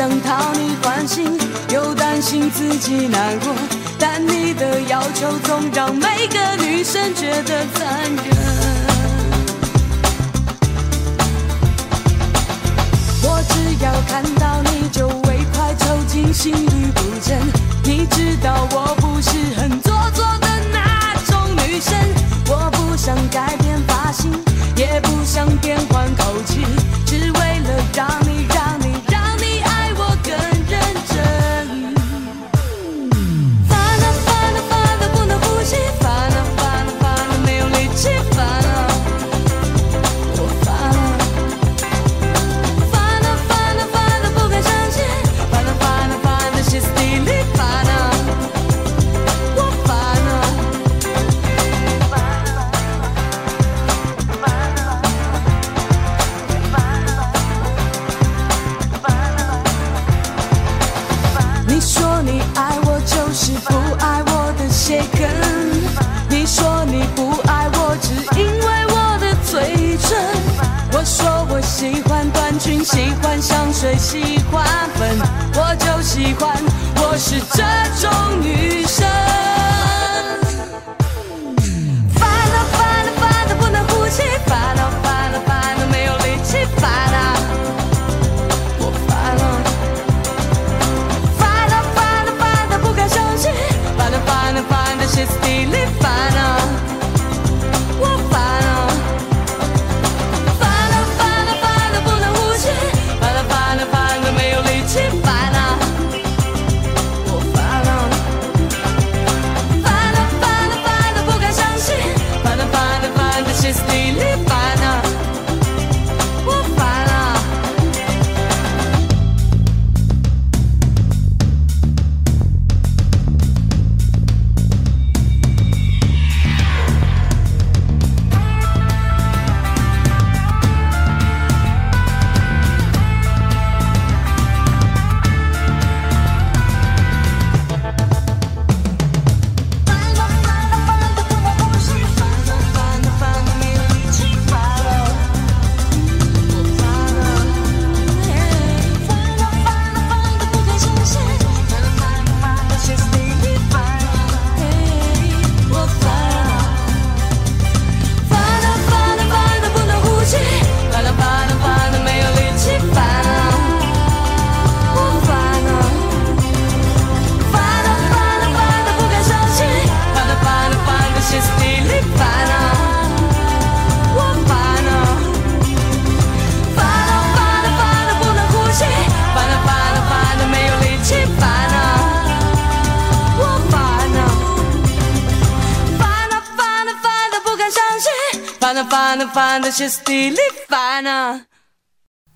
[0.00, 3.52] 想讨你欢心，又担心自己难过，
[3.98, 8.24] 但你的要求总让每个女生觉得残忍。
[13.22, 17.38] 我只要看到你就为快抽筋，心律不整。
[17.84, 19.59] 你知道我不适合
[73.80, 74.62] 谁喜欢
[74.96, 75.18] 粉，
[75.54, 76.54] 我就喜欢。
[76.96, 77.62] 我是这
[77.98, 78.10] 种
[78.42, 78.89] 女生。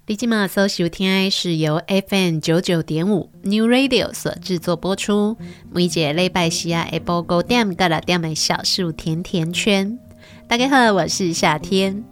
[0.06, 5.36] 你今嘛所收听的是由 FM 九九点五 New Radio 所制作播出，
[5.72, 9.98] 每节礼拜四啊下晡五点到六点的小树甜甜圈。
[10.46, 12.04] 大家好，我是夏天。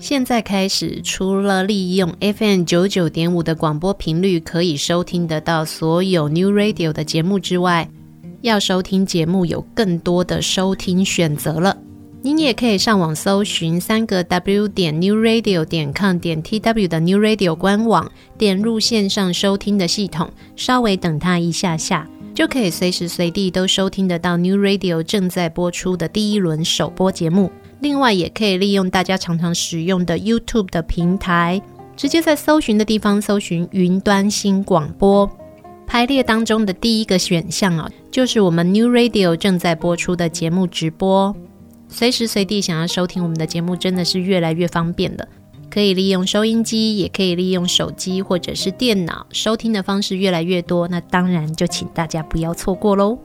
[0.00, 7.88] 现在开始，除了利用 FM 九九点五的广播频率可以收听得到所有 New Radio 的节目之外，
[8.40, 11.76] 要收听节目有更多的收听选择了。
[12.26, 27.52] 您也可以上网搜寻三个 W 点 New Radio 点 com 点 TW 的 New Radio 官网，点入线上收听的系统，稍微等它一下下，就可以随时随地都收听得到 New Radio 正在播出的第一轮首播节目。
[27.78, 31.62] 另外，也可以利用大家常常使用的 YouTube 的平台，
[31.96, 35.30] 直接在搜寻的地方搜寻云端新广播。
[35.86, 41.32] 排列当中的第一个选项啊，就是我们 New Radio 正在播出的节目直播。
[41.88, 45.26] 随时随地想要收听我们的节目，真的是越来越方便了。
[45.70, 50.88] 可以利用收音机，也可以利用手机或者是电脑，收听的方式越来越多。
[50.88, 53.18] 那当然就请大家不要错过喽。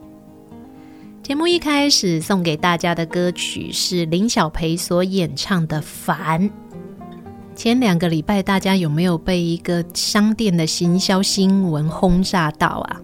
[1.24, 6.50] 节目一开始送给大家的歌曲是林小培所演唱的《烦》。
[7.56, 13.02] 前两个礼拜，大家有没有被一个商店的行销新闻轰炸到啊？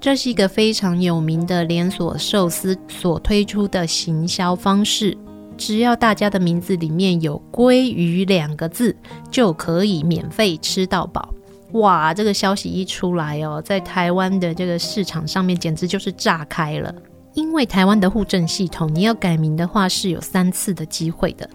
[0.00, 5.14] 这是一个非常有名的连锁寿司所推出的行销方式，
[5.58, 8.96] 只要大家的名字里面有“鲑鱼”两个字，
[9.30, 11.34] 就可以免费吃到饱。
[11.72, 16.92] 哇，这个消息一出来哦，在台湾的这个市场上面简直就是炸开了。
[17.34, 21.48] 因为台湾的户政系统，你要改名的话是有三次的机会的。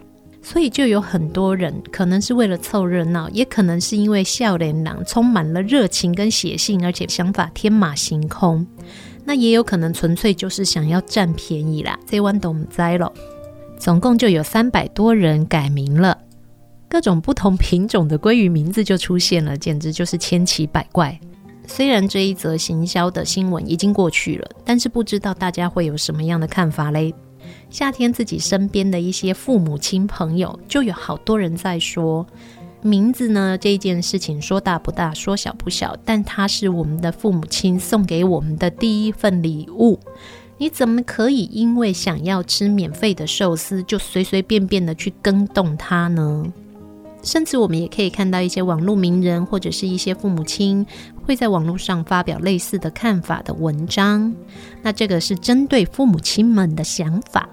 [0.45, 8.63] 所以就有很多人，可能是为了凑热闹，也可能是因为笑脸郎充满了热情跟血性，而且想法天马行空。
[9.23, 11.97] 那也有可能纯粹就是想要占便宜啦。
[12.05, 13.11] 这弯都唔知了。
[13.79, 16.15] 总共就有三百多人改名了，
[16.87, 21.19] 各种不同品种的鲑鱼名字就出现了，简直就是千奇百怪。
[21.65, 27.11] 虽然这一则行销的新闻已经过去了，但是不知道大家会有什么样的看法嘞？
[27.69, 32.25] 夏天自己身边的一些父母亲朋友，就有好多人在说，
[32.81, 39.99] 名字呢，这件事情说大不大，说小不小，但它是我们的父母亲送给我们的第一份礼物。
[40.57, 46.45] 你怎么可以因为想要吃免费的寿司，就随随便便的去更动它呢？
[47.23, 50.85] 甚至我们也可以看到一些网络名人或者是一些父母亲
[51.25, 54.31] 会在网络上发表类似的看法的文章。
[54.83, 57.49] 那这个是针对父母亲们的想法，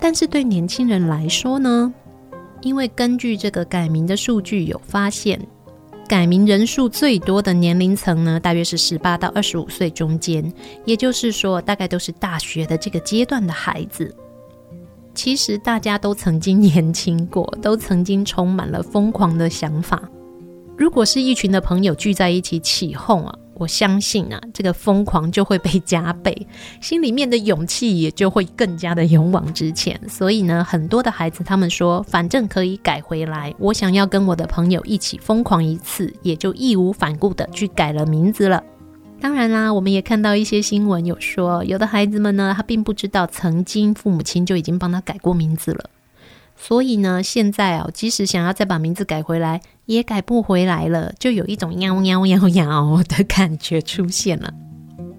[0.00, 1.92] 但是对年轻人来说呢？
[2.62, 5.40] 因为根据这个改名的数据有发现，
[6.08, 10.52] 改名人数最多的年龄层呢，大约是十八到二十五岁中间，
[10.84, 14.14] 也就是说，大概都是大学的这个阶段的孩子。
[15.14, 20.02] 其实大家都曾经年轻过， 都曾经充满了疯狂的想法。
[20.76, 26.46] 如果是一群的朋友聚在一起起哄啊，我相信啊，这个疯狂就会被加倍，
[26.80, 29.98] 心里面的勇气也就会更加的勇往直前。
[30.08, 38.62] 所以呢，很多的孩子他们说，反正可以改回来，我想要跟我的朋友一起疯狂一次，也就义无反顾的去改了名字了。
[39.18, 45.88] 当然啦，我们也看到一些新闻，有说有的孩子们呢，他并不知道曾经父母亲就已经帮他改过名字了，
[46.56, 54.52] 所以呢，现在哦，即使想要再把名字改回来，也改不回来了，就有一种喵喵喵喵的感觉出现了。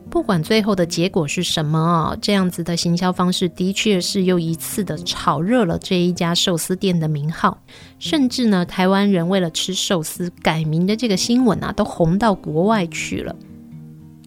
[0.10, 7.58] 不管最后的结果是什么哦，这样子的行销方式的确是又一次的炒热了这一家寿司店的名号，
[8.00, 13.36] 甚至呢，台湾人为了吃寿司改名的这个新闻啊，都红到国外去了。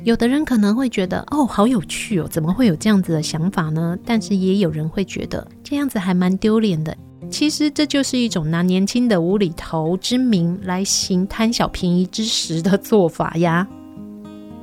[0.02, 3.96] 有的人可能会觉得哦，好有趣哦，怎么会有这样子的想法呢？
[4.04, 6.96] 但是也有人会觉得这样子还蛮丢脸的。
[7.30, 13.68] 其实这就是一种拿年轻的无厘头之名来行贪小便宜之实的做法呀。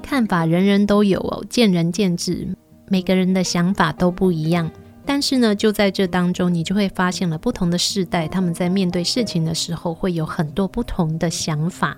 [0.01, 2.47] 看法人人都有哦，见仁见智，
[2.89, 4.69] 每个人的想法都不一样。
[5.05, 11.97] 但是呢，就在这当中，你就会发现了不同的世代，他们在面对事情的时候会有很多不同的想法。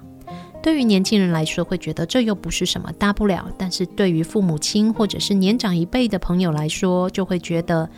[0.62, 7.90] 对于年轻人来说，会觉得这又不是什么大不了；但是对于父母亲或者是年长一辈的朋友来说，就会觉得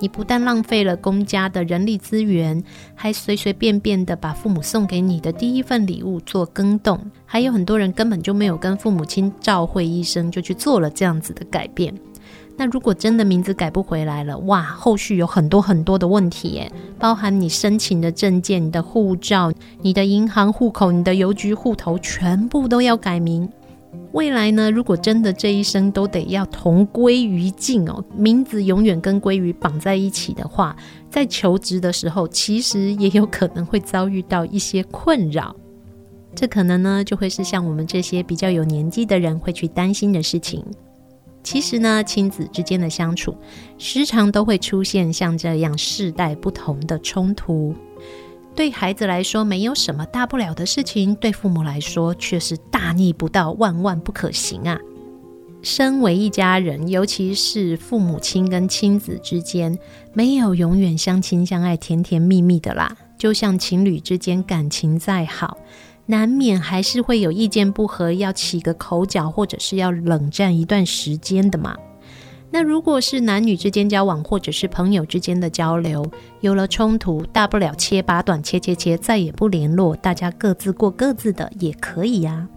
[0.00, 2.62] 你不但浪费了公家的人力资源，
[2.94, 7.00] 还随随便便的把父母送给你的第一份礼物做更动。
[7.24, 11.94] 还有很多人根本就没有跟父母亲照会一生，就去做了这样子的改变。
[12.58, 23.48] 那如果真的名字改不回来了，哇，后续有很多很多的问题耶，包含你申请的证件、你的护照、你的银行户口、你的邮局户头，全部都要改名。
[24.10, 30.74] 未来呢，如果真的这一生都得要同归于尽哦，名字永远跟鲑鱼绑在一起的话，
[31.08, 35.54] 在求职的时候，其实也有可能会遭遇到一些困扰。
[36.34, 40.64] 这可能呢，就会是像我们这些比较有年纪的人会去担心的事情。
[41.50, 43.34] 其实呢，亲子之间的相处，
[43.78, 47.74] 时常都会出现像这样世代不同的冲突。
[48.54, 54.78] 对孩子来说，没有什么大不了的事情；对父母来说，却是大逆不道，万万不可行啊！
[55.62, 59.78] 身为一家人，尤其是父母亲跟亲子之间，
[60.12, 62.94] 没有永远相亲相爱、甜甜蜜蜜的啦。
[63.16, 65.56] 就像情侣之间感情再好，
[66.10, 71.76] 难免还是会有意见不合，要起个口角，或者是要冷战一段时间的嘛。
[72.50, 76.10] 那如果是男女之间交往，或者是朋友之间的交流，
[76.40, 82.48] 有了冲突，大不了切八段，切切切，再也不联络，大家各自过各自的也可以呀。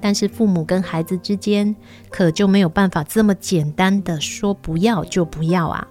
[0.00, 1.76] 但是父母跟孩子之间
[2.10, 5.86] 可就没有办法这么简单的说不要就不要啊。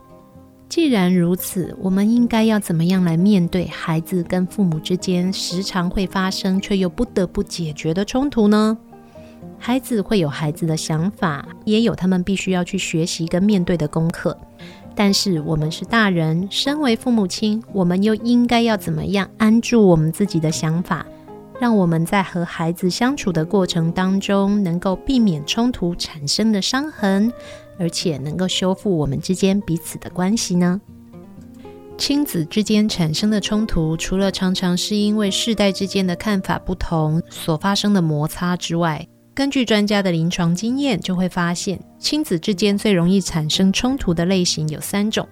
[0.69, 8.77] 既然如此，我们应该要怎么样来面对孩子跟父母之间时常会发生却又不得不解决的冲突呢？
[9.57, 14.38] 孩子会有孩子的想法，也有他们必须要去学习跟面对的功课。
[14.93, 21.05] 但是我们是大人，身为父母亲，我们又应该要怎么样安住我们自己的想法，
[21.59, 27.31] 让我们在和孩子相处的过程当中，能够避免冲突产生的伤痕。
[27.77, 30.79] 而且能够修复我们之间彼此的关系呢？
[31.98, 45.27] 亲子之间产生的冲突，除了常常是因为世代之间的看法不同所发生的摩擦之外，根据专家的临床经验，就会发现亲子之间最容易产生冲突的类型有三种。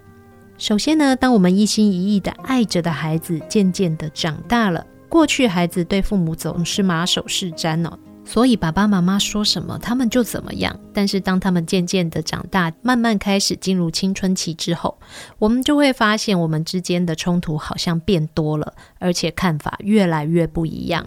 [0.58, 8.00] 首先呢，当我们一心一意的爱着的孩子渐渐的长大了，过去孩子对父母总是马首是瞻哦。
[8.28, 10.78] 所以爸爸妈妈说什么，他们就怎么样。
[10.92, 14.98] 但是当他们渐渐的长大，慢慢开始进入青春期之后，
[15.38, 21.06] 我们就会发现我们之间的冲突好像变多了，而且看法越来越不一样。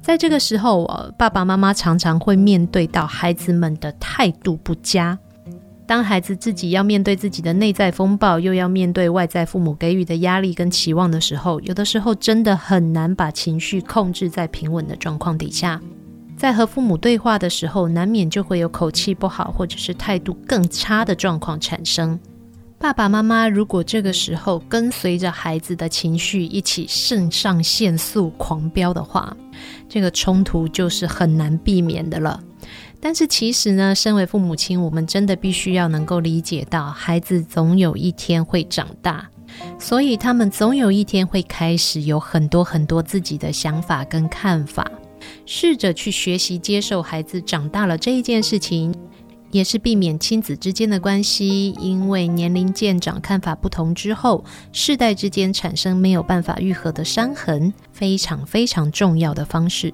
[0.00, 5.18] 在这个时候，我爸爸妈妈常常会面对到孩子们的态度不佳。
[5.84, 15.80] 当孩子自己要面对自己的内在风暴，又要面对外在父母给予的压力跟期望的时候，有的时候真的很难把情绪控制在平稳的状况底下。
[16.42, 22.18] 在和父母对话的时候，难免就会有口气不好，或者是态度更差的状况产生。
[22.80, 29.36] 爸爸妈妈如果这个时候跟随着孩子的情绪一起肾上腺素狂飙的话，
[29.88, 32.42] 这个冲突就是很难避免的了。
[32.98, 39.28] 但是其实呢，身为父母亲，我们真的必须要能够理解到，孩子总有一天会长大，
[39.78, 44.90] 所以他们总有一天会开始有很多很多自己的想法跟看法。
[45.46, 48.94] 试着去学习接受孩子长大了这一件事情，
[49.50, 59.92] 也是避免亲子之间的关系因为年龄渐长、看法不同之后，世代之间产生没有办法愈合的伤痕，非常非常重要的方式。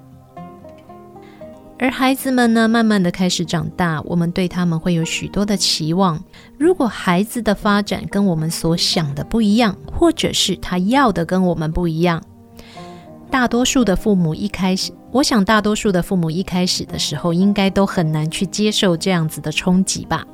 [1.81, 6.21] 而孩子们呢，慢慢的开始长大，我们对他们会有许多的期望。
[6.57, 12.21] 如果孩子的发展跟我们所想的不一样，或者是他要的跟我们不一样，
[13.31, 14.91] 大多数的父母一开始。
[15.11, 20.25] 我想，大多数的父母一开始的时候，应该都很难去接受这样子的冲击吧。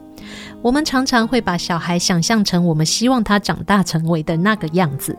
[0.61, 5.15] 我们常常会把小孩想象成我们希望他长大成为的那个样子，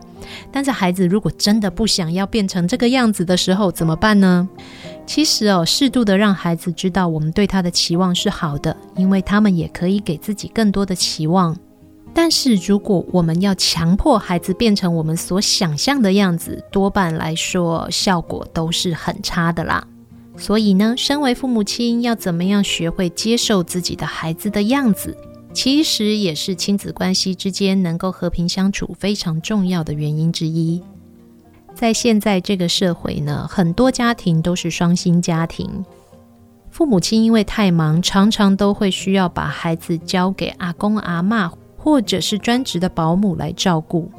[0.51, 4.47] 但是孩子如果真的不想要变成这个样子的时候，怎么办呢？
[5.05, 11.55] 其实哦，适度的让孩子知道我们对他的期望是好的，因为他们也可以给自己更多的期望。
[12.19, 19.87] 但是，如果我们要强迫孩子变成我们所想象的样子，多半来说效果都是很差的啦。
[20.35, 25.15] 所以呢，身为父母亲，要怎么样学会接受自己的孩子的样子，
[25.53, 30.81] 其实也是亲子关系之间能够和平相处非常重要的原因之一。
[31.75, 35.85] 在现在这个社会呢，很多家庭都是双薪家庭，
[36.71, 41.51] 父母亲因为太忙，常常都会需要把孩子交给阿公阿嬷。
[41.87, 44.11] 或者是专职的保姆来照顾，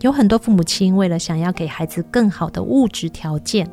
[0.00, 3.70] 有很多父母亲为了想要给孩子更好的物质条件，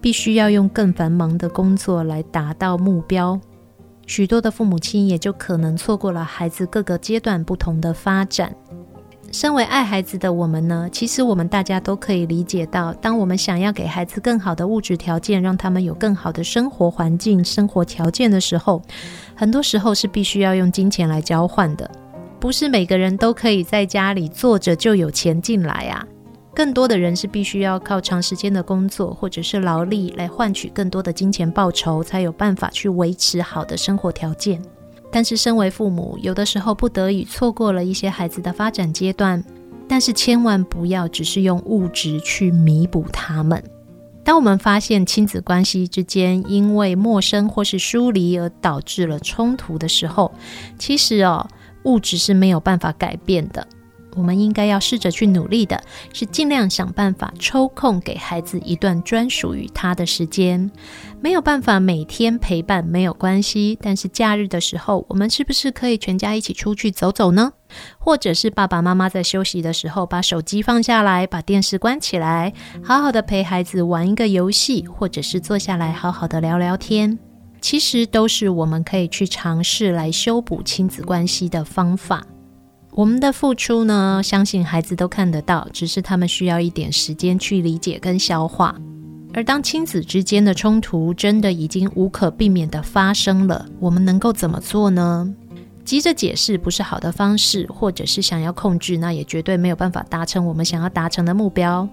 [0.00, 3.40] 必须要用更繁忙的工作来达到目标。
[4.04, 8.52] 许多的父母亲也就可能错过了孩子各个阶段不同的发展。
[9.30, 18.82] 身为爱孩子的我们呢，其实我们大家都可以理解到，当我们想要给孩子更好的物质条件，让他们有更好的生活环境、生活条件的时候，
[19.36, 21.88] 很多时候是必须要用金钱来交换的。
[22.40, 26.06] 不是每个人都可以在家里坐着就有钱进来啊，
[26.54, 34.62] 更多的人是必须要靠长时间的工作或者是劳力来换取更多的金钱报酬，才有办法去维持好的生活条件。
[35.10, 39.42] 但是身为父母，有的时候不得已错过了一些孩子的发展阶段，
[39.88, 43.60] 但是千万不要只是用物质去弥补他们。
[44.22, 50.32] 当我们发现亲子关系之间因为陌生或是疏离而导致了冲突的时候，
[50.78, 51.44] 其实哦。
[51.88, 53.66] 物质是没有办法改变的，
[54.14, 60.70] 我们应该要试着去努力的，是尽量想办法抽空给孩子一段专属于他的时间。
[61.20, 67.52] 没有办法每天陪伴没有关系，但是假日的时候，我们是不是可以全家一起出去走走呢？
[67.98, 72.52] 或者是爸爸妈妈在休息的时候，把手机放下来，把电视关起来，
[72.84, 77.18] 好好的陪孩子玩一个游戏，或者是坐下来好好的聊聊天。
[77.60, 82.26] 其实都是我们可以去尝试来修补亲子关系的方法。
[82.92, 88.74] 我们的付出呢，相信孩子都看得到，只是他们需要一点时间去理解跟消化。
[89.34, 95.32] 而当亲子之间的冲突真的已经无可避免地发生了，我们能够怎么做呢？
[95.84, 101.88] 急着解释不是好的方式，或者是想要控制，那也绝对没有办法达成我们想要达成的目标。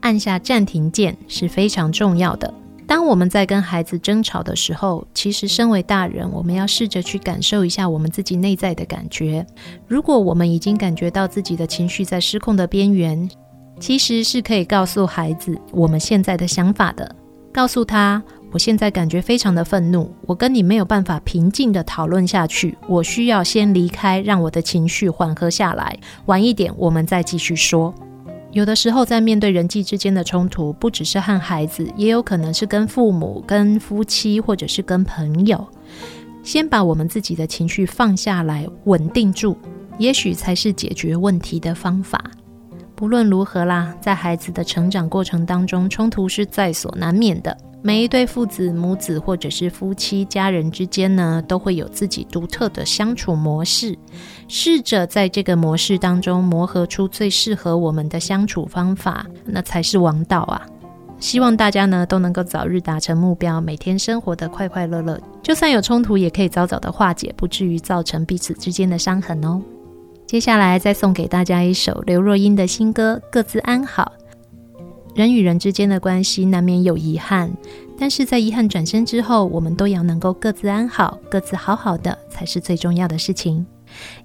[0.00, 2.52] 按下暂停键是非常重要的。
[2.86, 9.44] 当我们在跟孩子争吵的时候，其实身为大人，我们要试着去感受一下我们自己内在的感觉。
[9.88, 13.28] 如果我们已经感觉到自己的情绪在失控的边缘，
[13.80, 17.12] 其实是可以告诉孩子我们现在的想法的。
[17.52, 27.92] 告诉他，我现在感觉非常的愤怒，我跟你没有办法平静地讨论下去，我需要先离开，让我的情绪缓和下来，晚一点我们再继续说。
[28.56, 35.62] 有的时候，在面对人际之间的冲突，不只是和孩子，也有可能是跟父母、跟夫妻，或者是跟朋友。
[36.42, 39.54] 先把我们自己的情绪放下来，稳定住，
[39.98, 42.30] 也许才是解决问题的方法。
[42.94, 47.54] 不论如何啦，在孩子的成长过程当中，冲突是在所难免的。
[47.86, 53.96] 每一对父子、母子，或者是夫妻、家人之间呢，都会有自己独特的相处模式。
[54.48, 60.66] 试着在这个模式当中磨合出最适合我们的相处方法，那才是王道啊！
[61.20, 65.16] 希望大家呢都能够早日达成目标，每天生活得快快乐乐。
[65.40, 69.62] 就算有冲突，也可以早早的化解，不至于造成彼此之间的伤痕哦。
[70.26, 74.10] 接下来再送给大家一首刘若英的新歌《各自安好》。
[75.16, 77.50] 人与人之间的关系难免有遗憾，
[77.98, 83.64] 但是在遗憾转身之后，我们都要能够各自安好，各自好好的才是最重要的事情。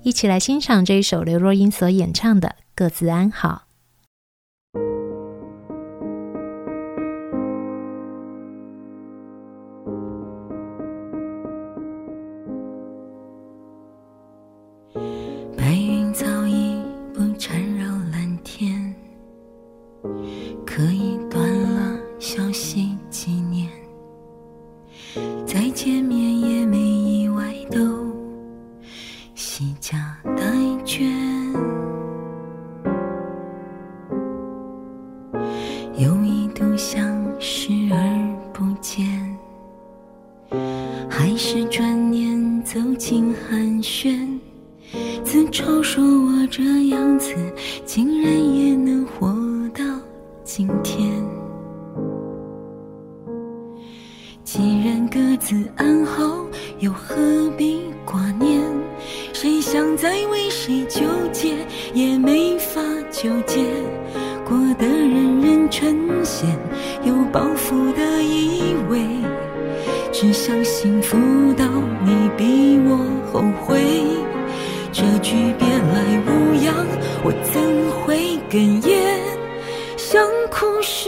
[0.03, 3.63] 一起来欣赏这一首刘若英所演唱的《各自安好》。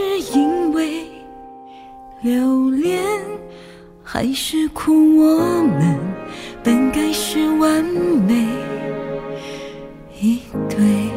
[0.04, 1.06] 是因为
[2.22, 3.02] 留恋
[4.04, 4.92] 还是苦？
[5.18, 5.98] 我们
[6.62, 8.46] 本该是完美。
[10.22, 11.13] 一对。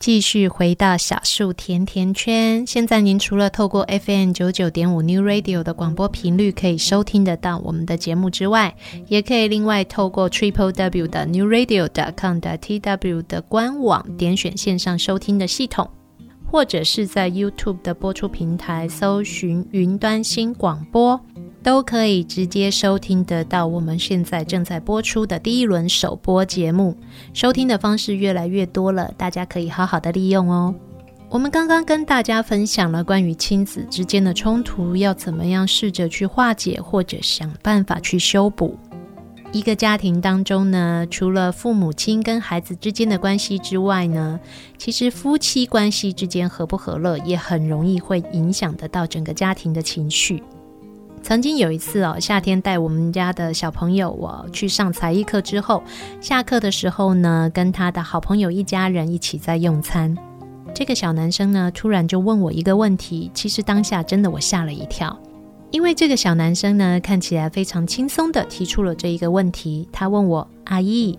[0.00, 2.66] 继续回到小树甜甜圈。
[2.66, 8.74] 现在您除了透过 FM 九九点五 New Radio 的广播频率可以收听得到我们的节目之外，
[9.08, 15.90] 也可以另外透过 Triple W 的 New Radio 的 com 的 TW 的官网点选线上收听的系统，
[16.50, 21.20] 或者是在 YouTube 的播出平台搜寻云端新广播。
[21.62, 26.96] 都可以直接收听得到我们现在正在播出的第一轮首播节目，
[27.34, 30.74] 收听的方式越来越多了，大家可以好好的利用哦。
[31.28, 38.74] 我们刚刚跟大家分享了关于亲子之间的冲突要怎么样试着去化解，或者想办法去修补。
[39.52, 44.38] 一个家庭当中呢，除了父母亲跟孩子之间的关系之外呢，
[44.78, 50.40] 其实夫妻关系之间和不和乐，也很容易会影响得到整个家庭的情绪。
[51.20, 55.82] 曾经有一次哦，夏天带我们家的小朋友我去上才艺课之后，
[56.20, 60.16] 下课的时候呢，跟他的好朋友一家人一起在用餐。
[60.72, 65.18] 这个小男生呢，突然就问我一个问题，其实当下真的我吓了一跳，
[65.70, 69.88] 因为这个小男生呢，看起来非常轻松地提出了这一个问题。
[69.92, 71.16] 他问我：“阿姨，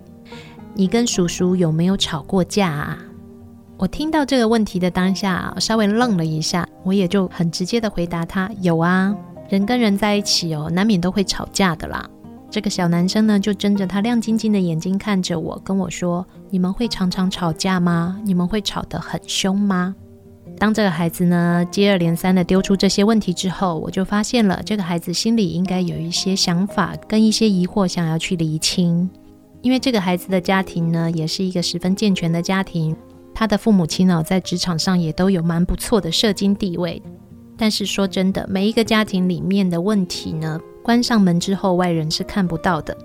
[0.73, 2.99] 你跟叔叔有没有吵过架啊？”
[3.77, 9.15] 我听到这个问题的当下，稍微愣了一下，我也就很直接的回答他：“有啊。”
[9.49, 12.07] 人跟人在一起哦，难免都会吵架的啦。
[12.49, 18.19] 这个小男生呢，就睁着他亮晶晶的眼睛看着我，跟我说：“你们会常常吵架吗？
[18.25, 19.95] 你们会吵得很凶吗？”
[20.61, 29.09] 当这个孩子呢，接二连三的丢出这些问题之后，我就发现了这个孩子心里应该有一些想法跟一些疑惑想要去厘清。
[29.63, 32.95] 因为这个孩子的家庭呢，也是一个十分健全的家庭，
[33.33, 37.01] 他的父母亲呢，在职场上也都有蛮不错的社经地位。
[37.57, 42.95] 但是说真的，每一个家庭里面的问题呢，关上门之后，外人是看不到的。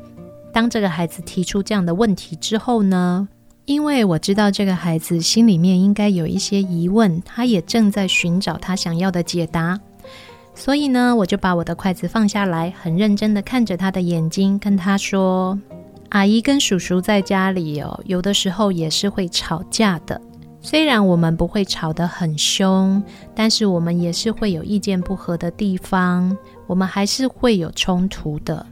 [0.53, 3.27] 当这个孩子提出这样的问题之后呢，
[3.67, 9.79] 因为我知道这个孩子心里面应该有一些疑问，他也正在寻找他想要的解答，
[10.55, 15.59] 所以呢，我就把我的筷子放下来，很认真的看着他的眼睛，跟他说
[16.11, 20.21] ：“阿姨跟叔叔在家里哦，有的时候也是会吵架的。”
[20.63, 23.03] 虽然我们不会吵得很凶，
[23.35, 26.37] 但是我们也是会有意见不合的地方，
[26.69, 28.65] 我们还是会有冲突的。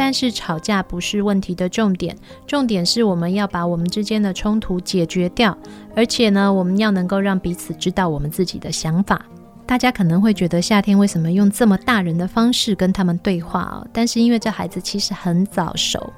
[0.00, 5.58] 但是吵架不是问题的重点，重点是我们要把我们之间的冲突解决掉，
[5.96, 9.20] 而且呢，我们要能够让彼此知道我们自己的想法。
[9.66, 13.86] 大家可能会觉得夏天为什么用这么大人的方式跟他们对话哦？
[13.92, 16.12] 但是因为这孩子其实很早熟，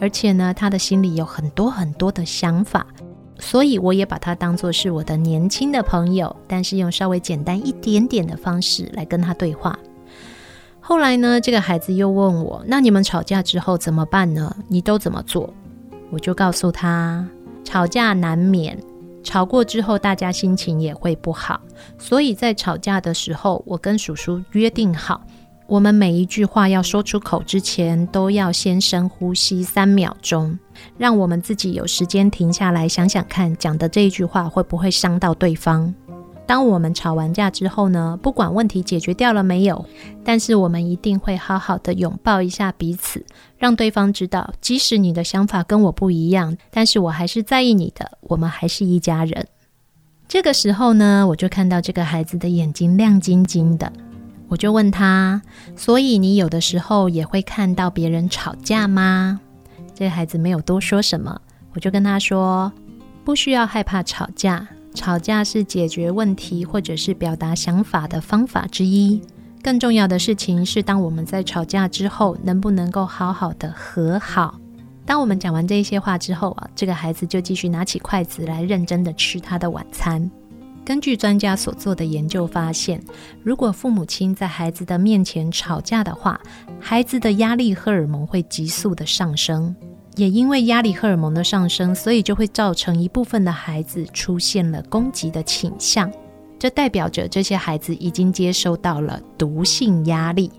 [0.00, 2.86] 而且呢，他的心里有很多很多的想法。
[3.40, 9.76] 所以我也把他当作是我的年轻的朋友，但是用稍微简单一点点的方式来跟他对话。
[10.86, 14.54] 后来呢，这个孩子又问我：“那你们吵架之后怎么办呢？
[14.68, 15.48] 你都怎么做？”
[16.12, 17.26] 我就告诉他
[17.64, 18.78] ：“吵架难免，
[19.22, 21.58] 吵过之后大家心情也会不好，
[21.96, 25.22] 所以在吵架的时候，我跟叔叔约定好。”
[25.66, 30.58] 我们每一句话要说出口之前，都要先深呼吸三秒钟，
[30.98, 35.94] 让我们自己有时间停下来想想看，讲的这一句话会不会伤到对方。
[36.46, 39.84] 当我们吵完架之后呢，不管问题解决掉了没有，
[40.22, 43.24] 但是我们一定会好好的拥抱一下彼此，
[43.56, 49.46] 让对方知道，即使你的想法跟我不一样，但是我还是在意你的，我们还是一家人。
[50.28, 53.90] 这个时候呢，我就看到这个孩子的眼睛亮晶晶的。
[54.48, 55.40] 我就问他，
[55.74, 59.40] 所以你有的时候也会看到别人吵架吗？
[59.94, 61.40] 这个孩子没有多说什么，
[61.72, 62.70] 我就跟他说，
[63.24, 69.20] 不需要害怕吵架，吵架是解决问题或者是表达想法的方法之一。
[69.62, 74.58] 更重要的事情是，当我们在吵架之后，能不能够好好的和好？
[75.06, 80.30] 当我们讲完这些话之后啊，这个孩子就继续拿起筷子来认真的吃他的晚餐。
[80.84, 83.02] 根据专家所做的研究发现，
[83.42, 86.38] 如果父母亲在孩子的面前吵架的话，
[86.78, 89.74] 孩子的压力荷尔蒙会急速的上升。
[90.16, 96.10] 也因为压力荷尔蒙的上升，所以就会造成一部分的孩子出现了攻击的倾向。
[96.58, 100.50] 这代表着这些孩子已经接收到了毒性压力。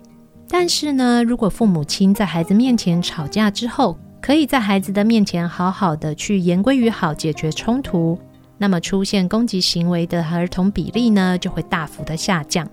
[0.48, 8.18] 但是呢，如果父母亲在孩子面前吵架之后，可以在孩子的面前好好的去言归于好，解决冲突。
[8.58, 12.68] 那么出现攻击行为的儿童比例呢，就会大幅的下降。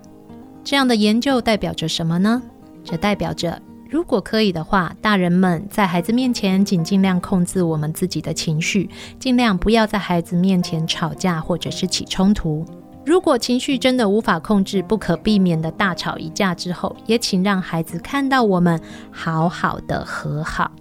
[0.62, 2.40] 这样的研究代表着什么呢？
[2.84, 3.60] 这代表着，
[3.94, 12.64] 如果可以的话，大人们在孩子面前请尽量控制我们自己的情绪，尽量不要在孩子面前吵架或者是起冲突。
[13.06, 18.80] 如果情绪真的无法控制，不可避免的大吵一架之后，也请让孩子看到我们
[19.12, 20.72] 好好的和好。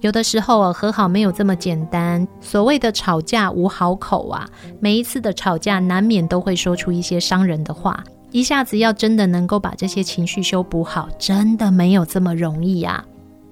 [0.00, 2.24] 有的时候啊，和好没有这么简单。
[2.40, 8.04] 所谓的吵架无好口啊，每一次的吵架难免都会说出一些伤人的话。
[8.32, 13.04] 一下子要真的能够把这些情绪修补好，真的没有这么容易啊。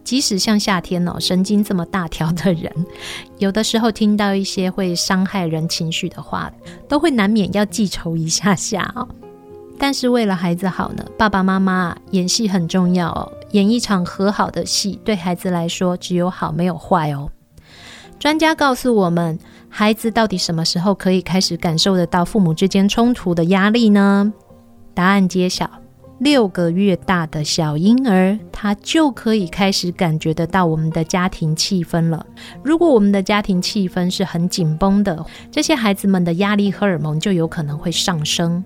[0.02, 2.70] 即使像夏天哦，神经这么大条的人，
[3.38, 6.52] 有的时候听到一些会伤害人情绪的话，
[6.86, 9.08] 都会难免要记仇一下下哦。
[9.78, 13.32] 但是为了孩子好呢，爸爸妈妈演戏很重要哦。
[13.52, 17.30] 演一场和好的戏，对孩子来说只有好没有坏哦。
[18.18, 24.32] 专家告诉我们，孩子到底什么时候可以开始感受得到父母之间冲突的压力呢？
[24.94, 25.68] 答案揭晓：
[26.18, 32.24] 六个月大的小婴儿，他就可以开始感觉得到我们的家庭气氛了。
[32.62, 38.62] 如果我们的家庭气氛是很紧绷的，这些孩子们的压力荷尔蒙就有可能会上升。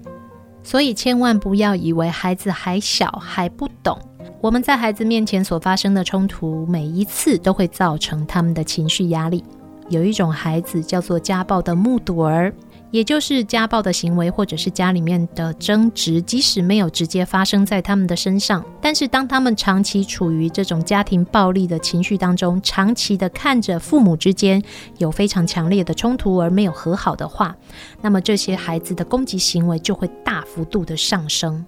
[0.62, 3.98] 所以千万不要以为孩子还小还不懂。
[4.42, 9.42] 我们在孩子面前所发生的冲突，每一次都会造成他们的情绪压力。
[9.88, 12.52] 有一种孩子叫做家暴的目睹儿。
[12.90, 24.62] 也就是家暴的行为，或者是家里面的争执，即使没有直接发生在他们的身上，但是当他们长期处于这种家庭暴力的情绪当中，长期的看着父母之间
[24.98, 27.54] 有非常强烈的冲突而没有和好的话，
[28.00, 31.64] 那么这些孩子的攻击行为就会大幅度的上升，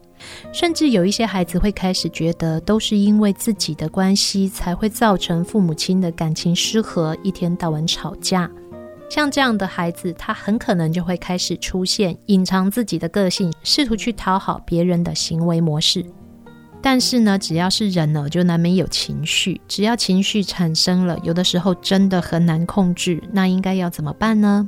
[0.52, 8.50] 甚至有一些孩子会开始觉得都是因为自己的关系才会造成父母亲的感情失和，一天到晚吵架。
[9.10, 16.06] 像这样的孩子，他很可能就会开始出现隐藏自己的个性，试图去讨好别人的行为模式。
[16.80, 19.60] 但是呢，只要是人呢，就难免有情绪。
[19.66, 23.20] 只要情绪产生了，有的时候真的很难控制。
[23.32, 24.66] 那应该要怎么办呢？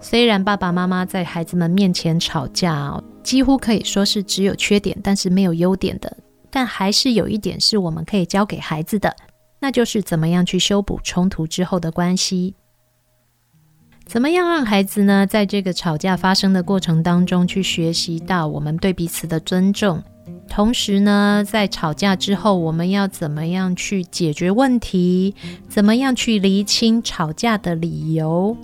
[0.00, 6.16] 虽然爸爸妈妈在孩子们面前吵架，几乎可以说是只有缺点，但是没有优点的。
[6.50, 9.14] 但还是有一点是我们可以教给孩子的，
[9.58, 12.54] 那就是怎么样去修补冲突之后的关系。
[14.10, 20.02] 怎么样让孩子呢，在这个吵架发生的过程当中，去学习到我们对彼此的尊重，
[20.48, 25.32] 同时呢，在吵架之后，我们要怎么样去解决问题，
[25.68, 28.56] 怎么样去厘清吵架的理由，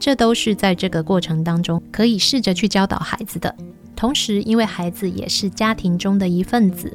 [0.00, 3.54] 这都是在这个过程当中可以试着去教导孩子的。
[3.94, 6.92] 同时，因为孩子也是家庭中的一份子。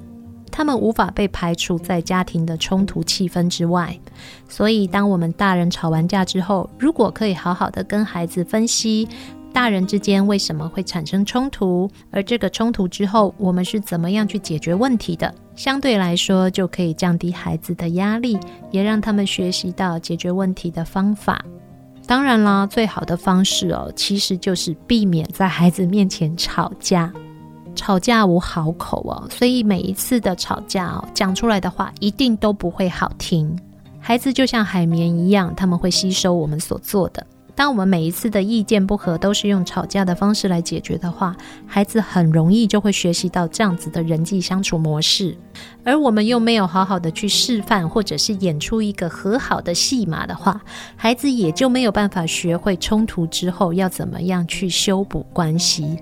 [0.56, 4.00] 他们无法被排除在家庭的冲突气氛之外，
[4.48, 9.10] 所以当我们大人吵完架之后，如果可以好好的跟孩子分析
[9.52, 18.40] 大人之间为什么会产生冲突，而这个冲突之后我们是怎么样去解决问题的，相对来说就可以降低孩子的压力，
[18.70, 21.44] 也让他们学习到解决问题的方法。
[22.06, 27.12] 当然啦，最好的方式哦，其实就是避免在孩子面前吵架。
[27.76, 33.58] 吵架无好口哦，所以每一次的吵架哦，讲出来的话一定都不会好听。
[34.00, 37.26] 孩子就像海绵一样，他们会吸收我们所做的。
[37.56, 41.36] 当我们每一次的意见不合都是用吵架的方式来解决的话，
[41.68, 45.38] 孩子很容易就会学习到这样子的人际相处模式。
[45.84, 50.60] 而我们又没有好好的去示范，或者是演出一个和好的戏码的话，
[50.96, 56.00] 孩子也就没有办法学会冲突之后要怎么样去修补关系。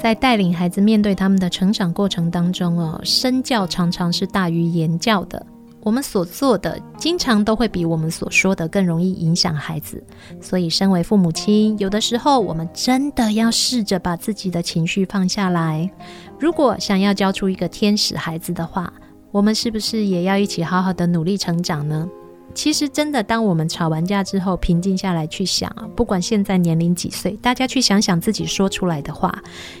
[0.00, 5.44] 在带领孩子面对他们的成长过程当中哦，身教常常是大于言教的。
[5.82, 10.02] 我们所做的，经常都会比我们所说的更容易影响孩子。
[10.40, 15.90] 所以，身为父母亲，有的时候我们真的要试着把自己的情绪放下来。
[16.38, 18.90] 如果想要教出一个天使孩子的话，
[19.30, 22.08] 我们是不是也要一起好好的努力成长呢？
[22.52, 29.32] 其实，真的，当我们吵完架之后，平静下来去想啊，不管现在年龄几岁，大家去想想自己说出来的话，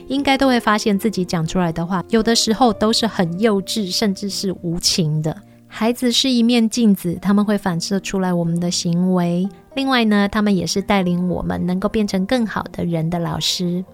[0.08, 5.36] 应该都会发现自己讲出来的话，有的时候都是很幼稚，甚至是无情的。
[5.66, 9.48] 孩子是一面镜子，他们会反射出来我们的行为。
[9.74, 13.84] 另外呢，他们也是带领我们能够变成更好的人的老师。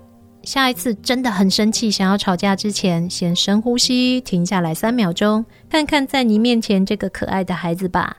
[0.42, 8.16] 下一次真的很生气，想要吵架之前，先深呼吸，停下来三秒钟，看看在你面前这个可爱的孩子吧。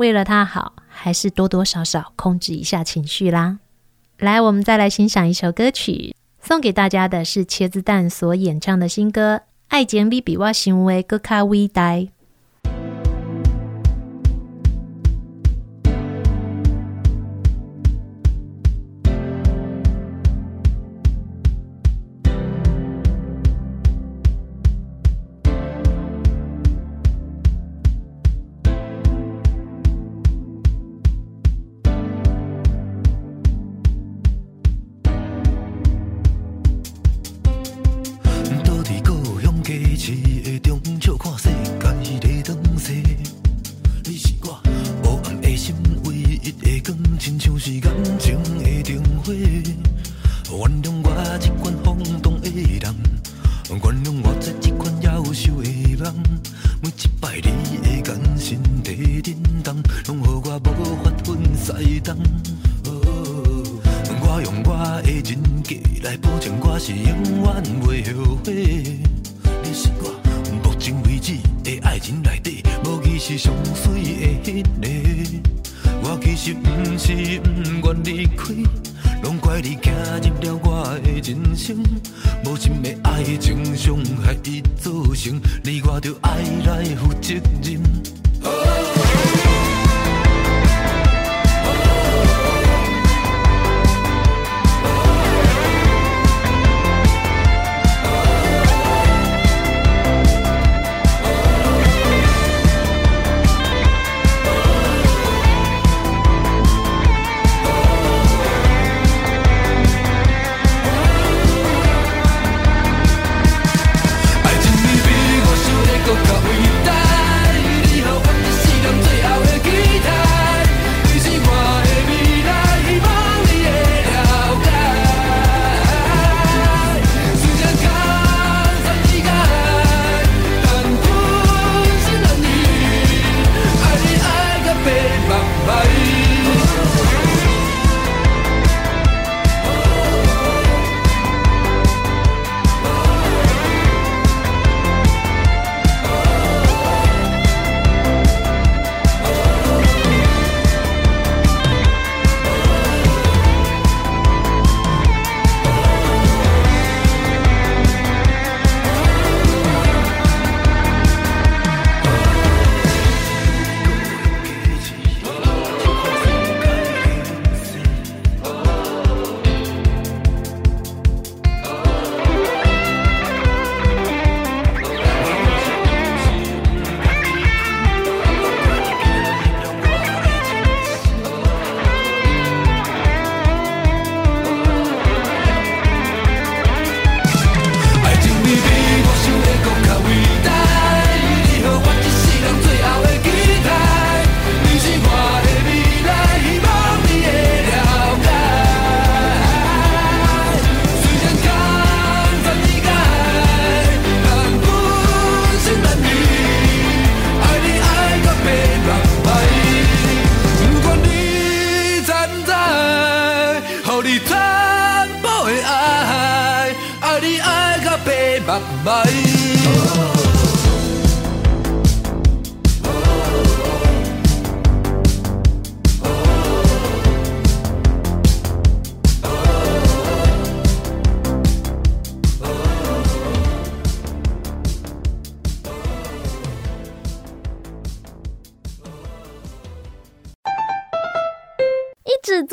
[0.00, 3.58] 为了他好，还是多多少少控制一下情绪啦。
[4.16, 9.36] 来，我们再来欣赏一首歌曲，送给大家的是茄子蛋所演唱的新歌
[9.68, 11.92] 《爱情比比我想的阁较伟大》。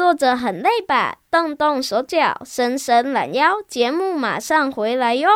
[0.07, 1.17] 坐着很累吧？
[1.29, 5.27] 动动手脚，伸伸懒腰，节目马上回来哟！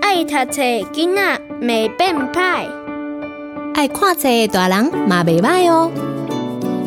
[0.00, 2.70] 爱读册囡仔袂变歹，
[3.74, 5.92] 爱看册大人嘛袂歹哦。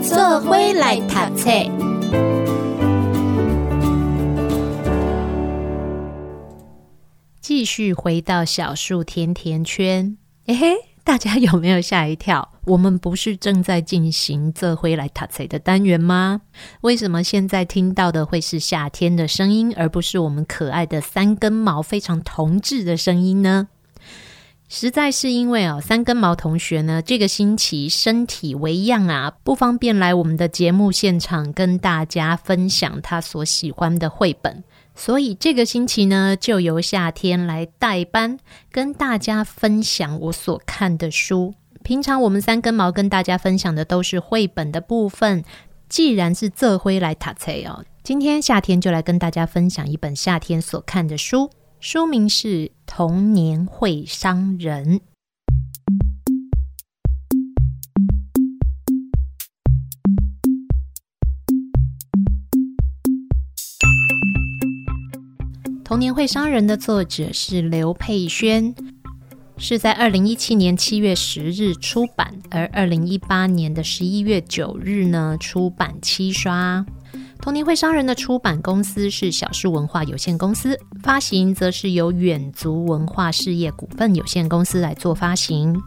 [0.01, 1.51] 做伙来读册，
[7.39, 10.90] 继续回到小树甜甜圈，嘿嘿。
[11.03, 12.47] 大家有没有吓一跳？
[12.65, 16.41] 我们不是正在进行这回来塔菜的单元吗？
[16.81, 23.67] 为什么现在听到的会是夏天的声音，而不是我们可爱的三根毛非常同志的声音呢？
[24.69, 34.63] 实在是因为哦，三根毛同学呢，这个星期身体微恙啊，不方便来我们的节目现场跟大家分享他所喜欢的绘本，
[34.95, 38.37] 所以这个星期呢，就由夏天来代班，
[38.71, 41.53] 跟大家分享我所看的书。
[41.83, 45.43] 平常我们三根毛跟大家分享的都是绘本的部分，
[45.89, 52.47] 既然是这回来塔菜哦，今天夏天就来跟大家分享一本夏天所看的书，书名是
[52.85, 54.99] 《童年会伤人》。
[65.91, 68.73] 《童年会伤人》的作者是刘佩轩。
[69.57, 76.85] 是在二零一七年七月十日出版，而二零一八年的十一月九日呢，出版七刷。
[77.41, 85.77] 童年会伤人的出版公司是小树文化有限公司，发行则是由远足文化事业股份有限公司来做发行。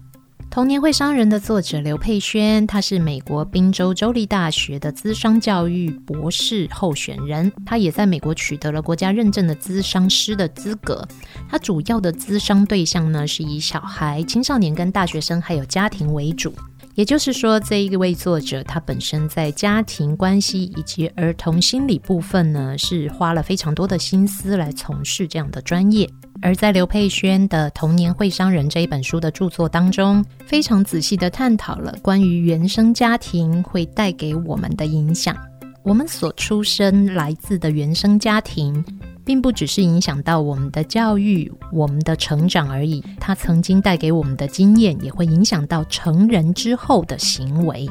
[0.55, 11.05] 童年会伤人的作者刘佩轩，他是美国宾州州立大学的咨商教育博士候选人，他也在美国取得了国家认证的咨商师的资格。
[11.51, 16.55] 他主要的咨商对象呢，是以小孩、青少年跟大学生还有家庭为主。
[16.95, 26.09] 也就是说，这一位作者他本身在家庭关系以及儿童心理部分呢，是花了非常多的心思来从事这样的专业。
[26.45, 35.35] 而在刘佩轩的《童年会伤人》这一本书的著作当中，非常仔细地探讨了关于原生家庭会带给我们的影响。
[35.83, 38.85] 我们所出生来自的原生家庭。
[39.25, 47.89] 并不只是影响到我们的教育、我们的成长而已，它曾经带给我们的经验，也会影响到成人之后的行为。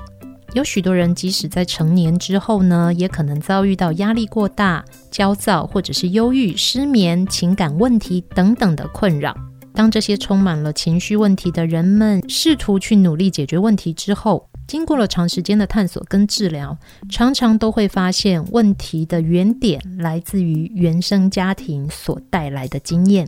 [0.53, 9.35] 有许多人即使在成年之后呢，也可能遭遇到压力过大、焦躁，或者是忧郁、失眠、情感问题等等的困扰。
[9.73, 16.77] 当这些充满了情绪问题的人们试图去努力解决问题之后，经过了长时间的探索跟治疗，
[17.09, 23.27] 常常都会发现问题的原点来自于原生家庭所带来的经验。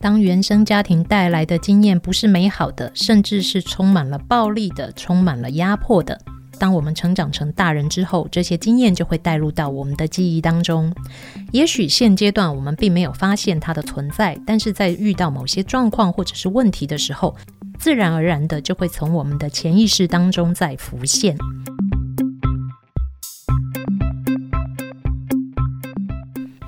[0.00, 6.16] 当原生家庭带来的经验不是美好的，甚至是充满了暴力的、充满了压迫的，
[6.56, 10.94] 当我们成长成大人之后，这些经验就会带入到我们的记忆当中。
[11.50, 17.34] 也许现阶段我们并没有发现它的存在，但是在遇到某些状况或者是问题的时候，
[17.76, 21.36] 自然而然的就会从我们的潜意识当中再浮现。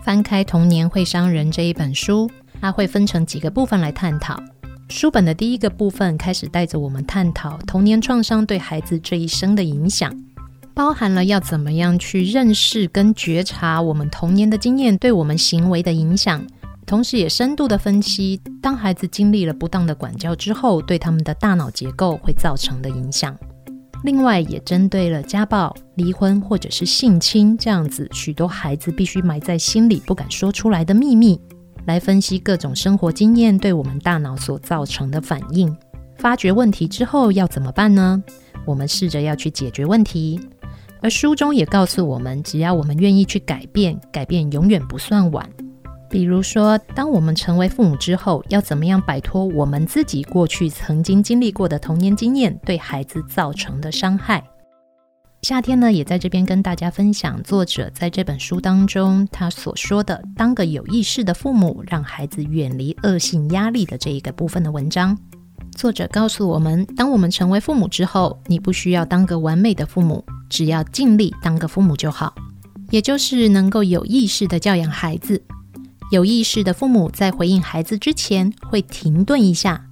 [0.02, 2.28] 翻开《童年会伤人》这一本书，
[2.60, 4.40] 它会分成几个部分来探讨。
[4.88, 10.12] 书本的第一个部分开始带着我们探讨童年创伤对孩子这一生的影响，
[10.74, 16.44] 包含了要怎么样去认识跟觉察我们童年的经验对我们行为的影响。
[16.86, 23.38] 同时，也深度的分析，当孩子经历了不当的管教之后，对他们的大脑结构会造成的影响。
[24.02, 31.38] 另外，也针对了家暴、离婚或者是性侵这样子许多孩子必须埋在心里不敢说出来的秘密，
[31.86, 35.74] 来分析各种生活经验对我们大脑所造成的反应。
[36.16, 38.22] 发觉问题之后要怎么办呢？
[38.66, 40.40] 我们试着要去解决问题。
[41.02, 45.48] 而书中也告诉我们，只要我们愿意去改变，改变永远不算晚。
[46.10, 54.44] 比如说，当我们成为父母之后，要怎么样摆脱我们自己过去曾经经历过的童年经验对孩子造成的伤害？
[55.42, 65.16] 夏天呢，也在这边跟大家分享作者在这本书当中他所说的“当个有意识的父母，让孩子远离恶性压力”的这一个部分的文章。
[65.74, 72.34] 作者告诉我们，当我们成为父母之后，你不需要当个完美的父母，只要尽力当个父母就好，
[72.90, 75.42] 也就是能够有意识的教养孩子。
[76.12, 79.86] 有意识的父母在回应孩子之前，会停顿一下，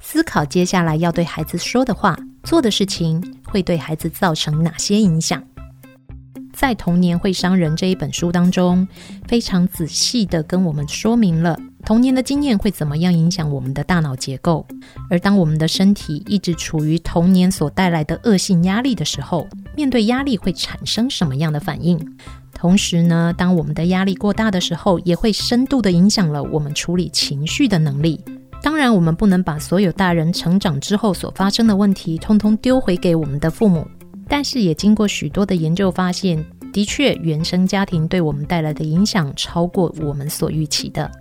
[0.00, 3.22] 思考接下来要对孩子说的话、做的事情
[3.54, 5.40] 会对孩子造成哪些影响。
[6.52, 8.86] 在《童年会伤人》这一本书当中，
[9.28, 14.66] 非常仔细地跟我们说明了童年的经验会怎么样影响我们的大脑结构，
[15.08, 19.46] 而当我们的身体一直处于童年所带来的恶性压力的时候，
[19.76, 21.96] 面对压力会产生什么样的反应？
[22.52, 28.20] 同时呢，当我们的压力过大的时候，也会深度的影响了我们处理情绪的能力。
[28.64, 33.86] 当然，我们不能把所有大人成长之后所发生的问题，通通丢回给我们的父母。
[34.26, 36.42] 但是，也经过许多的研究发现，
[36.72, 41.12] 的确，原生家庭对我们带来的影响超过我们所预期的。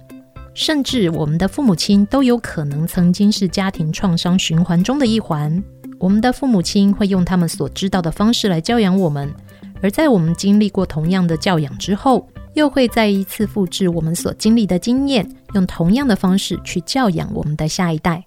[0.54, 5.62] 甚至，我们的父母亲都有可能曾经是家庭创伤循环中的一环。
[6.00, 9.30] 我们的父母亲会用他们所知道的方式来教养我们，
[9.82, 18.24] 而在我们经历过同样的教养之后，又会再一次复制我们所经历的经验，用同样的方式去教养我们的下一代。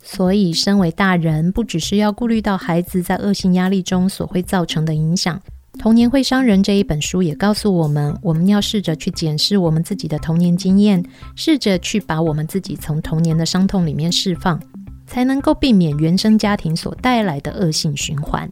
[0.00, 5.38] 所以，身为大人，不只是要顾虑到孩子在恶性压力中所会造成的影响，
[5.78, 11.04] 《童年会伤人》这一本书也告诉我们，我们要试着去检视我们自己的童年经验，
[11.36, 14.58] 试着去把我们自己从童年的伤痛里面释放，
[15.06, 18.48] 才能够避免原生家庭所带来的恶性循环。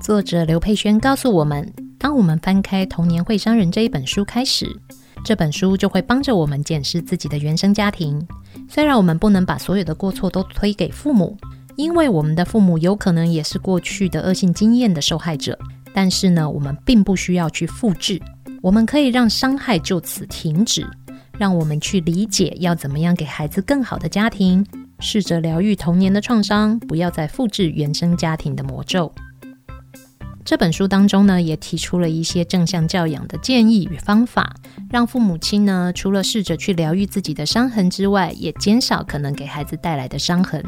[0.00, 4.66] 作者刘佩轩告诉我们，当我们翻开《童年会伤人》这一本书开始，
[5.24, 8.26] 这本书就会帮着我们检视自己的原生家庭。
[8.68, 11.36] 虽然我们不能把所有的过错都推给父母，
[11.76, 15.58] 因为我们的父母有可能也是过去的恶性经验的受害者，
[15.94, 18.20] 但是呢，我们并不需要去复制。
[18.62, 20.86] 我们可以让伤害就此停止，
[21.38, 24.64] 让我们去理解要怎么样给孩子更好的家庭，
[25.00, 29.12] 试着疗愈童年的创伤，不要再复制原生家庭的魔咒。
[30.46, 34.54] 这本书当中呢，也提出了一些正向教养的建议与方法，
[34.88, 40.64] 让父母亲呢，除了试着去疗愈自己的伤痕之外，也减少可能给孩子带来的伤痕。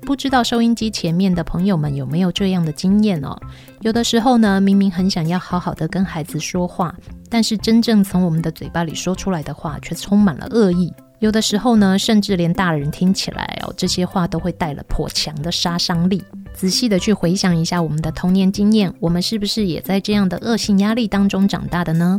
[0.00, 3.38] 不知道收音机前面的朋友们有没有这样的经验哦？
[3.80, 6.92] 有的时候呢，明明很想要好好的跟孩子说话，
[7.30, 10.92] 但是真正从我们的嘴巴里说出来的话，却充满了恶意。
[11.20, 16.20] 有的时候呢，甚至连大人听起来哦，这些话都会带了颇强的杀伤力。
[16.56, 22.18] 仔细的去回想一下我们的童年经验，我们是不是也在这样的恶性压力当中长大的呢？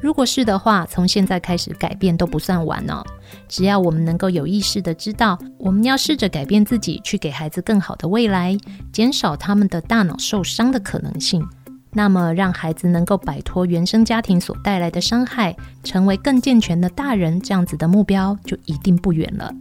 [0.00, 3.04] 如果是的话，从现在开始改变都不算晚哦。
[3.48, 8.56] 只要我们能够有意识的知道，我们要试着改变自己，去给孩子更好的未来，
[8.92, 11.46] 减少他们的大脑受伤的可能性，
[11.92, 19.52] 那么让孩子能够摆脱原生家庭所带来的伤害，成为更健全的大人，这样子的目标就一定不远了。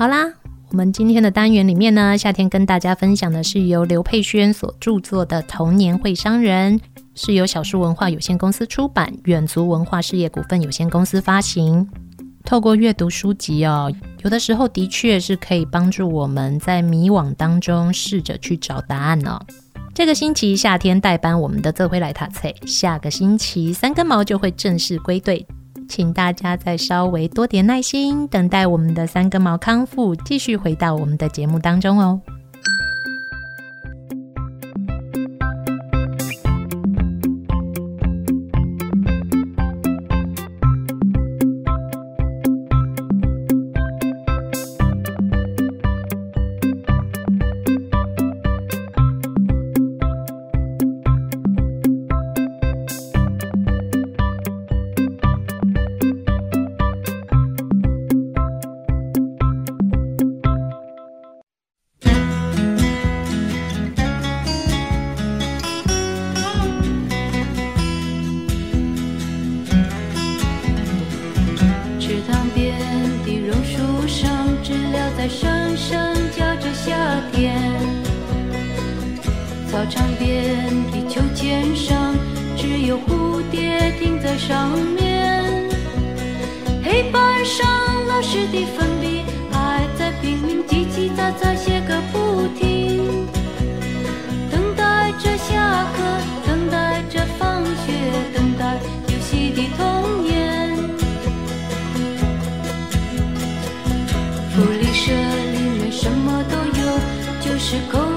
[0.00, 0.32] 好啦，
[0.70, 6.78] 我们今天的单元里面呢，夏天跟大家分享的是由刘佩轩所著作的《童年会伤人》，
[7.14, 11.86] 是由小树文化有限公司出版，远足文化事业股份有限公司发行。
[12.46, 13.92] 透过阅读书籍哦，
[14.22, 19.38] 有的时候的确是可以帮助我们在迷惘当中试着去找答案哦。
[19.92, 25.46] 这个星期夏天代班我们的这回来塔菜，下个星期三根毛就会正式归队。
[25.90, 32.20] 请大家再稍微多点耐心，等待我们的三根毛康复，继续回到我们的节目当中哦。
[84.50, 85.44] 上面
[86.82, 87.64] 黑板上
[88.08, 89.22] 老师的粉笔
[89.52, 93.28] 还在拼命叽叽喳喳写个不停。
[94.50, 96.02] 等待着下课
[96.44, 97.92] 等待着放学
[98.34, 98.76] 等待
[99.06, 100.76] 游戏的童年
[104.50, 106.98] 福利社里面什么都有
[107.40, 108.09] 就是口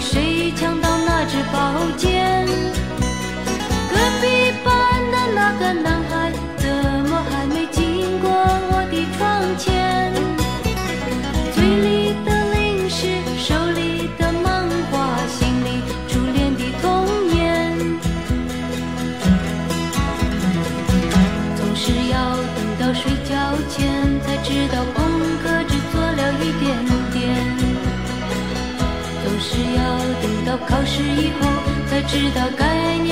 [0.00, 2.46] 谁抢到那支宝剑？
[3.90, 4.72] 隔壁班
[5.10, 6.03] 的那个男
[30.94, 31.50] 事以后
[31.90, 33.03] 才知道该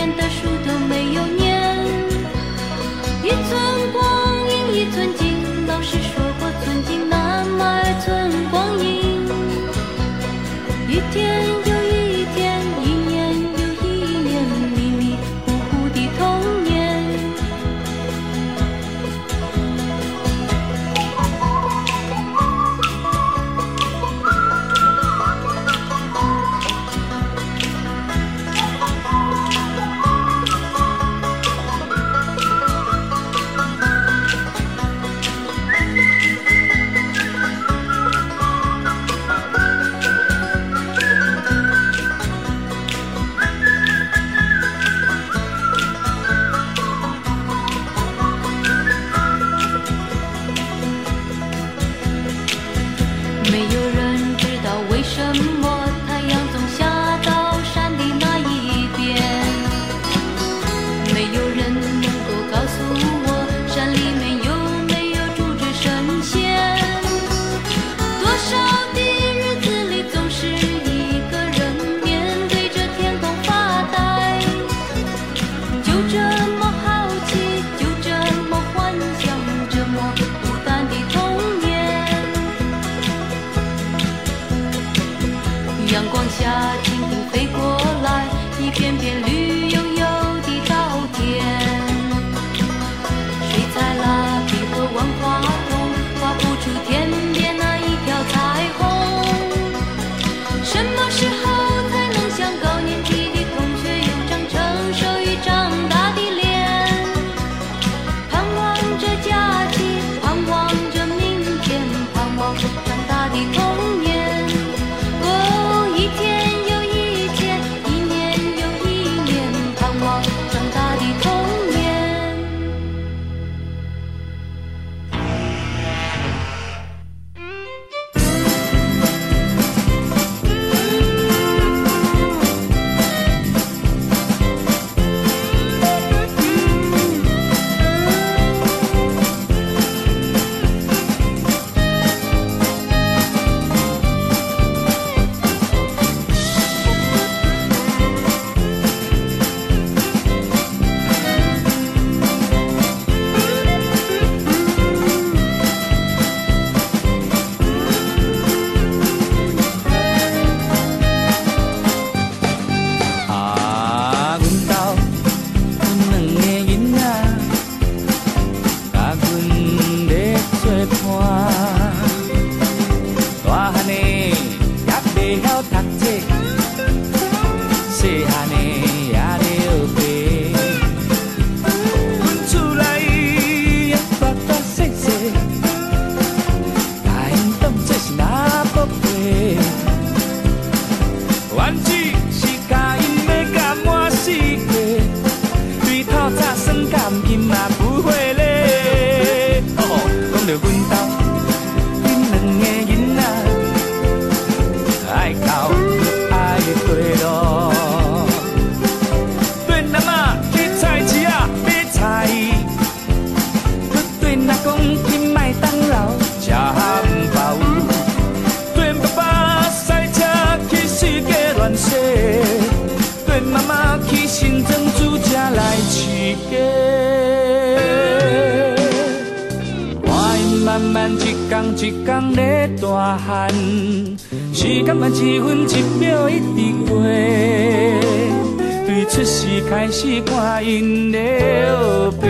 [239.23, 242.27] 出世开始看因的黑白，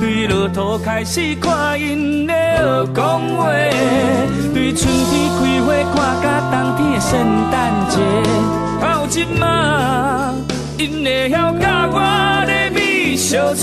[0.00, 2.34] 对落土开始看因的
[2.92, 3.52] 讲话，
[4.52, 5.64] 对春天开花
[5.94, 7.14] 看甲冬天的圣
[7.52, 8.00] 诞节。
[8.80, 10.34] 到今嘛，
[10.76, 12.00] 因会晓甲我
[12.48, 13.54] 的美相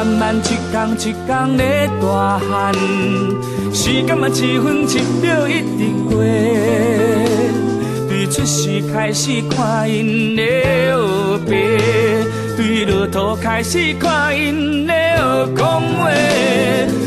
[0.00, 0.34] 慢慢。
[0.36, 0.56] 一
[0.96, 2.72] 天在大汉，
[3.70, 6.16] 时间嘛一分一秒一直过。
[8.08, 10.42] 对出世开始看因的
[10.96, 11.78] 后背，
[12.56, 14.94] 对路途开始看因的
[15.54, 16.10] 讲话，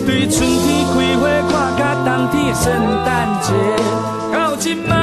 [0.06, 2.64] 对春天开花看甲冬天圣
[3.04, 3.52] 诞节，
[4.32, 4.94] 到今嘛，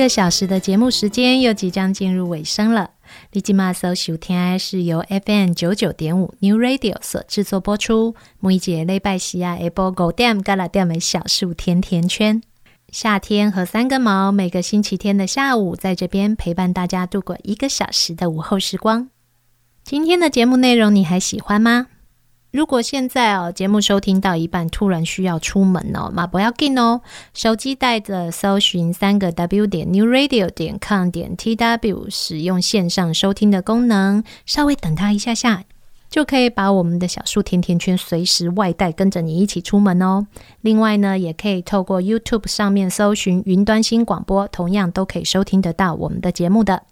[0.00, 2.88] 一个小时的节目时间又即将进入尾声了。
[3.32, 8.14] 你今嘛所收听是由 FM 九九点五 New Radio 所制作播出。
[8.38, 12.40] 每节礼拜四啊，下晡五点到六点的小树甜甜圈。
[12.90, 19.10] 夏天和三根毛，每个星期天的下午，在这边陪伴大家度过一个小时的午后时光。
[19.84, 21.88] 今天的节目内容你还喜欢吗？
[22.50, 27.00] 如果现在哦，节目收听到一半，突然需要出门哦，那不要紧哦，
[27.32, 35.62] 手机带着搜寻三个 W 点 New Radio 点 com 点 T W，使用线上收听的功能，稍微等它一下下，
[36.10, 40.26] 就可以把我们的小树甜甜圈随时外带，跟着你一起出门哦。
[40.60, 46.82] 另外呢，也可以透过 YouTube 上面搜寻云端新广播，同样都可以收听得到我们的节目的。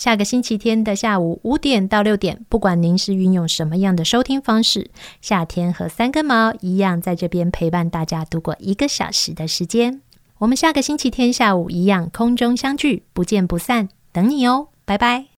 [0.00, 4.90] 下个星期天的下午五点到六点，不管您是运用什么样的收听方式，
[5.20, 10.00] 夏天和三根毛一样，在这边陪伴大家度过一个小时的时间。
[10.38, 15.29] 我们下个星期天下午一样空中相聚，不见不散，等你哦，拜拜。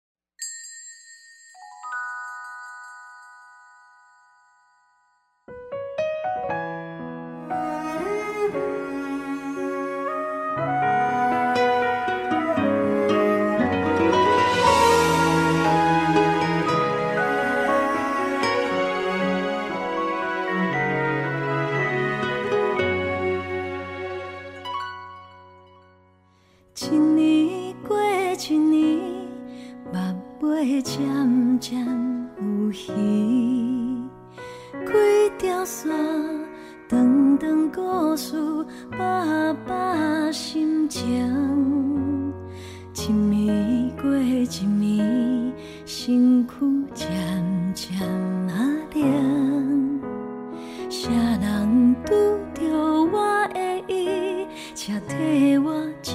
[52.06, 52.12] 拄
[52.54, 52.66] 着
[53.12, 56.14] 我的伊，请替我照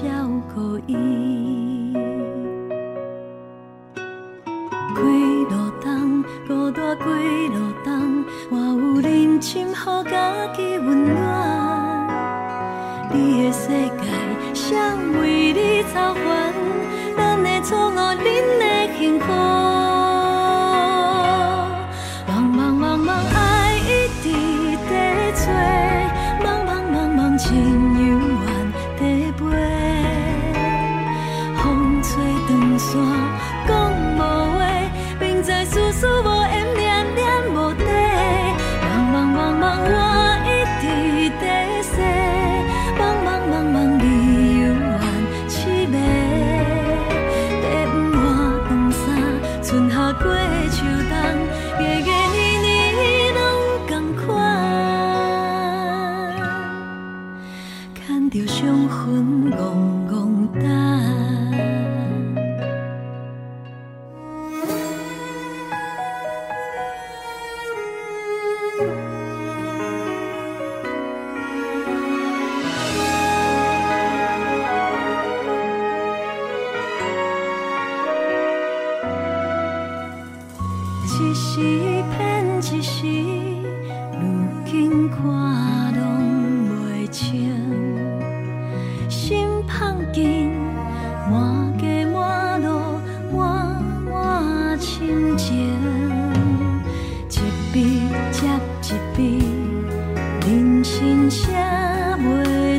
[0.55, 1.26] 顾伊。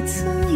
[0.07, 0.46] to